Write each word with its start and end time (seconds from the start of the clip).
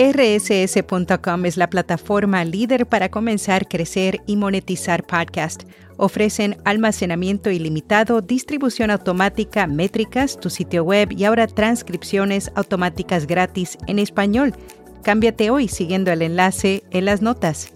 RSS.com 0.00 1.44
es 1.44 1.58
la 1.58 1.68
plataforma 1.68 2.42
líder 2.42 2.86
para 2.86 3.10
comenzar, 3.10 3.68
crecer 3.68 4.22
y 4.26 4.36
monetizar 4.36 5.06
podcast. 5.06 5.64
Ofrecen 5.98 6.56
almacenamiento 6.64 7.50
ilimitado, 7.50 8.22
distribución 8.22 8.90
automática, 8.90 9.66
métricas, 9.66 10.40
tu 10.40 10.48
sitio 10.48 10.84
web 10.84 11.12
y 11.12 11.24
ahora 11.24 11.46
transcripciones 11.46 12.50
automáticas 12.54 13.26
gratis 13.26 13.76
en 13.88 13.98
español. 13.98 14.54
Cámbiate 15.02 15.50
hoy 15.50 15.68
siguiendo 15.68 16.10
el 16.10 16.22
enlace 16.22 16.82
en 16.92 17.04
las 17.04 17.20
notas. 17.20 17.74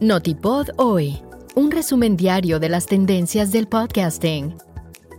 Notipod 0.00 0.70
hoy, 0.78 1.20
un 1.56 1.70
resumen 1.70 2.16
diario 2.16 2.58
de 2.58 2.70
las 2.70 2.86
tendencias 2.86 3.52
del 3.52 3.68
podcasting. 3.68 4.54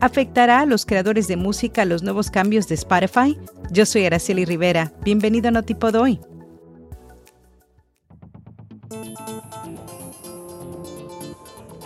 ¿Afectará 0.00 0.62
a 0.62 0.66
los 0.66 0.84
creadores 0.84 1.28
de 1.28 1.36
música 1.36 1.84
los 1.84 2.02
nuevos 2.02 2.28
cambios 2.28 2.66
de 2.66 2.74
Spotify? 2.74 3.38
Yo 3.70 3.86
soy 3.86 4.06
Araceli 4.06 4.44
Rivera. 4.44 4.92
Bienvenido 5.04 5.46
a 5.48 5.52
Notipod 5.52 5.94
hoy. 5.94 6.18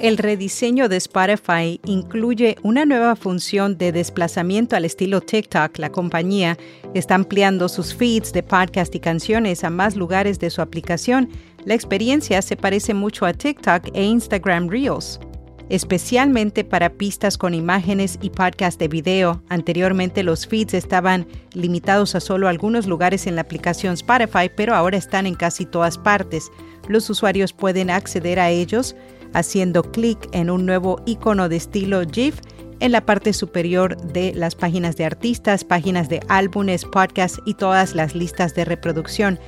El 0.01 0.19
rediseño 0.19 0.91
de 0.91 0.97
Spotify 0.97 1.81
incluye 1.87 2.57
una 2.63 2.85
nueva 2.85 3.17
función 3.17 3.79
de 3.79 3.91
desplazamiento 3.91 4.77
al 4.77 4.85
estilo 4.85 5.23
TikTok. 5.23 5.79
La 5.79 5.91
compañía 5.91 6.59
está 6.93 7.15
ampliando 7.15 7.71
sus 7.71 7.95
feeds 7.95 8.33
de 8.33 8.43
podcast 8.43 8.95
y 8.95 9.01
canciones 9.01 9.65
a 9.65 9.71
más 9.71 9.97
lugares 9.97 10.39
de 10.39 10.51
su 10.51 10.61
aplicación. 10.61 11.31
La 11.65 11.73
experiencia 11.73 12.43
se 12.43 12.55
parece 12.55 12.93
mucho 12.93 13.25
a 13.25 13.33
TikTok 13.33 13.89
e 13.95 14.05
Instagram 14.05 14.69
Reels 14.69 15.21
especialmente 15.69 16.65
para 16.65 16.91
pistas 16.91 17.39
con 17.39 17.55
imágenes 17.55 18.19
y 18.21 18.31
podcast 18.31 18.79
de 18.79 18.89
video. 18.89 19.43
Anteriormente 19.49 20.23
los 20.23 20.47
feeds 20.47 20.75
estaban 20.75 21.27
limitados 21.53 22.15
a 22.15 22.21
solo 22.21 22.49
algunos 22.49 22.87
lugares 22.87 23.27
en 23.27 23.37
la 23.37 23.43
aplicación 23.43 23.95
Spotify, 23.95 24.51
pero 24.55 24.75
ahora 24.75 24.97
están 24.97 25.27
en 25.27 25.35
casi 25.35 25.65
todas 25.65 25.99
partes. 25.99 26.51
Los 26.89 27.09
usuarios 27.11 27.53
pueden 27.53 27.91
acceder 27.91 28.39
a 28.41 28.51
ellos 28.51 28.95
haciendo 29.33 29.83
clic 29.83 30.29
en 30.33 30.51
un 30.51 30.65
nuevo 30.65 31.01
icono 31.07 31.49
de 31.49 31.57
estilo 31.57 32.03
GIF 32.11 32.41
en 32.81 32.93
la 32.93 33.05
parte 33.05 33.33
superior 33.33 33.97
de 34.13 34.35
las 34.35 34.55
páginas 34.55 34.97
de 34.97 35.05
artistas, 35.05 35.65
páginas 35.65 36.09
de 36.09 36.21
álbumes, 36.29 36.85
podcasts 36.85 37.41
y 37.47 37.55
todas 37.55 37.95
las 37.95 38.15
listas 38.15 38.55
de 38.55 38.65
reproducción. 38.65 39.39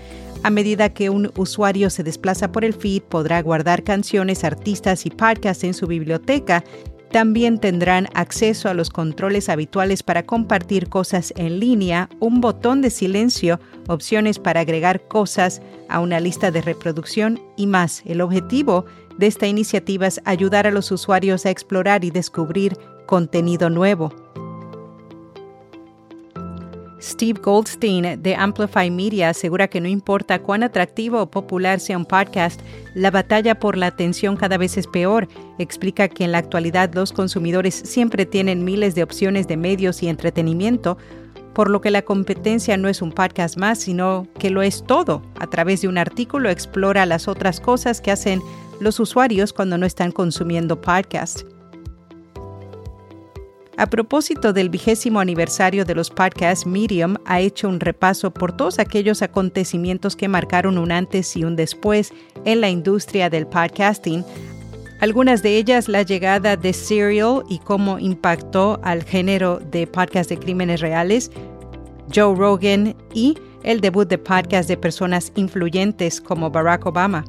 A 0.43 0.51
medida 0.51 0.93
que 0.93 1.11
un 1.11 1.33
usuario 1.37 1.91
se 1.91 2.03
desplaza 2.03 2.53
por 2.53 2.65
el 2.65 2.75
feed, 2.75 3.03
podrá 3.03 3.43
guardar 3.43 3.83
canciones, 3.83 4.45
artistas 4.45 5.07
y 5.07 5.11
podcasts 5.11 5.65
en 5.65 5.75
su 5.75 5.87
biblioteca. 5.87 6.65
También 7.11 7.59
tendrán 7.59 8.09
acceso 8.15 8.69
a 8.69 8.75
los 8.75 8.91
controles 8.91 9.49
habituales 9.49 10.03
para 10.03 10.25
compartir 10.25 10.89
cosas 10.89 11.33
en 11.37 11.61
línea, 11.61 12.09
un 12.21 12.41
botón 12.41 12.83
de 12.83 12.91
silencio, 12.91 13.61
opciones 13.89 14.39
para 14.39 14.61
agregar 14.61 15.07
cosas 15.09 15.63
a 15.89 16.01
una 16.01 16.21
lista 16.21 16.51
de 16.51 16.63
reproducción 16.63 17.41
y 17.57 17.67
más. 17.67 18.03
El 18.05 18.21
objetivo 18.21 18.85
de 19.19 19.29
esta 19.29 19.47
iniciativa 19.47 20.07
es 20.07 20.21
ayudar 20.25 20.67
a 20.67 20.71
los 20.71 20.91
usuarios 20.91 21.47
a 21.47 21.51
explorar 21.51 22.05
y 22.05 22.11
descubrir 22.11 22.77
contenido 23.07 23.71
nuevo. 23.71 24.26
Steve 27.07 27.41
Goldstein 27.41 28.21
de 28.21 28.35
Amplify 28.35 28.91
Media 28.91 29.29
asegura 29.29 29.69
que 29.69 29.81
no 29.81 29.87
importa 29.87 30.43
cuán 30.43 30.65
atractivo 30.65 31.23
o 31.23 31.31
popular 31.31 31.79
sea 31.79 31.97
un 31.97 32.05
podcast, 32.05 32.61
la 32.95 33.13
batalla 33.13 33.61
por 33.61 33.77
la 33.77 33.87
atención 33.87 34.37
cada 34.37 34.59
vez 34.59 34.77
es 34.77 34.89
peor. 34.89 35.29
Explica 35.61 36.09
que 36.09 36.25
en 36.25 36.33
la 36.33 36.39
actualidad 36.39 36.93
los 36.95 37.13
consumidores 37.13 37.75
siempre 37.77 38.27
tienen 38.27 38.65
miles 38.65 38.97
de 38.97 39.05
opciones 39.05 39.47
de 39.47 39.57
medios 39.57 40.03
y 40.03 40.09
entretenimiento, 40.09 40.99
por 41.55 41.71
lo 41.71 41.81
que 41.81 41.93
la 41.93 42.03
competencia 42.03 42.77
no 42.77 42.89
es 42.89 43.01
un 43.01 43.13
podcast 43.13 43.57
más, 43.57 43.79
sino 43.79 44.27
que 44.41 44.51
lo 44.51 44.63
es 44.63 44.85
todo. 44.85 45.23
A 45.39 45.47
través 45.47 45.83
de 45.83 45.89
un 45.89 45.99
artículo 45.99 46.51
explora 46.51 47.07
las 47.07 47.29
otras 47.29 47.61
cosas 47.61 48.01
que 48.01 48.11
hacen 48.11 48.43
los 48.81 48.99
usuarios 48.99 49.53
cuando 49.53 49.79
no 49.79 49.87
están 49.87 50.11
consumiendo 50.11 50.81
podcast. 50.81 51.43
A 53.79 53.87
propósito 53.87 54.55
del 54.55 54.71
vigésimo 54.71 55.21
aniversario 55.21 55.85
de 55.85 55.95
los 55.95 56.09
podcasts, 56.09 56.67
Medium 56.67 57.17
ha 57.27 57.41
hecho 57.41 57.69
un 57.69 57.79
repaso 57.79 58.31
por 58.33 58.57
todos 58.57 58.79
aquellos 58.79 59.21
acontecimientos 59.21 60.17
que 60.17 60.29
marcaron 60.29 60.79
un 60.79 60.91
antes 60.91 61.37
y 61.37 61.45
un 61.45 61.57
después 61.57 62.11
en 62.47 62.63
la 62.63 62.71
industria 62.71 63.29
del 63.29 63.47
podcasting. 63.47 64.25
Algunas 65.01 65.43
de 65.43 65.59
ellas 65.59 65.91
la 65.91 66.01
llegada 66.01 66.57
de 66.57 66.73
Serial 66.73 67.43
y 67.51 67.59
cómo 67.59 67.99
impactó 67.99 68.81
al 68.83 69.05
género 69.05 69.59
de 69.59 69.87
podcast 69.87 70.31
de 70.31 70.39
crímenes 70.39 70.81
reales, 70.81 71.31
Joe 72.15 72.35
Rogan 72.35 72.97
y 73.13 73.37
el 73.63 73.83
debut 73.83 74.09
de 74.09 74.17
podcast 74.17 74.71
de 74.71 74.79
personas 74.79 75.33
influyentes 75.35 76.23
como 76.23 76.51
Barack 76.51 76.87
Obama. 76.87 77.27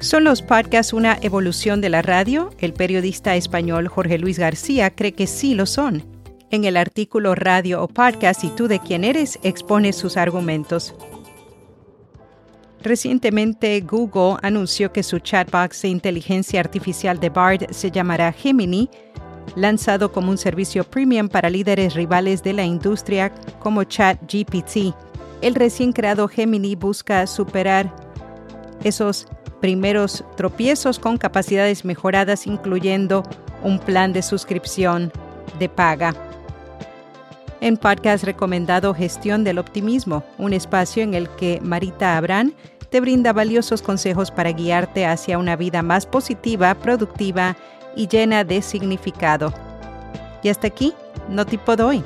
¿Son 0.00 0.24
los 0.24 0.42
podcasts 0.42 0.92
una 0.92 1.16
evolución 1.22 1.80
de 1.80 1.88
la 1.88 2.02
radio? 2.02 2.50
El 2.58 2.74
periodista 2.74 3.34
español 3.34 3.88
Jorge 3.88 4.18
Luis 4.18 4.38
García 4.38 4.90
cree 4.90 5.12
que 5.12 5.26
sí 5.26 5.54
lo 5.54 5.64
son. 5.64 6.04
En 6.50 6.64
el 6.64 6.76
artículo 6.76 7.34
Radio 7.34 7.82
o 7.82 7.88
Podcast 7.88 8.44
y 8.44 8.50
tú 8.50 8.68
de 8.68 8.78
quién 8.78 9.04
eres 9.04 9.38
expone 9.42 9.94
sus 9.94 10.18
argumentos. 10.18 10.94
Recientemente 12.82 13.80
Google 13.80 14.36
anunció 14.42 14.92
que 14.92 15.02
su 15.02 15.18
chatbox 15.18 15.80
de 15.80 15.88
inteligencia 15.88 16.60
artificial 16.60 17.18
de 17.18 17.30
Bard 17.30 17.72
se 17.72 17.90
llamará 17.90 18.32
Gemini, 18.32 18.90
lanzado 19.56 20.12
como 20.12 20.30
un 20.30 20.38
servicio 20.38 20.84
premium 20.84 21.28
para 21.28 21.48
líderes 21.48 21.94
rivales 21.94 22.42
de 22.42 22.52
la 22.52 22.64
industria 22.64 23.32
como 23.60 23.82
ChatGPT. 23.82 24.94
El 25.40 25.54
recién 25.54 25.92
creado 25.92 26.28
Gemini 26.28 26.76
busca 26.76 27.26
superar 27.26 27.96
esos 28.84 29.26
primeros 29.60 30.24
tropiezos 30.36 30.98
con 30.98 31.18
capacidades 31.18 31.84
mejoradas, 31.84 32.46
incluyendo 32.46 33.22
un 33.62 33.78
plan 33.78 34.12
de 34.12 34.22
suscripción 34.22 35.12
de 35.58 35.68
paga. 35.68 36.14
En 37.60 37.76
podcast 37.76 38.24
recomendado 38.24 38.94
Gestión 38.94 39.42
del 39.42 39.58
Optimismo, 39.58 40.22
un 40.38 40.52
espacio 40.52 41.02
en 41.02 41.14
el 41.14 41.28
que 41.30 41.58
Marita 41.62 42.16
Abrán 42.16 42.54
te 42.90 43.00
brinda 43.00 43.32
valiosos 43.32 43.82
consejos 43.82 44.30
para 44.30 44.52
guiarte 44.52 45.06
hacia 45.06 45.38
una 45.38 45.56
vida 45.56 45.82
más 45.82 46.06
positiva, 46.06 46.74
productiva 46.74 47.56
y 47.96 48.08
llena 48.08 48.44
de 48.44 48.62
significado. 48.62 49.52
Y 50.42 50.48
hasta 50.50 50.68
aquí, 50.68 50.92
no 51.28 51.46
tipo 51.46 51.76
doy. 51.76 52.04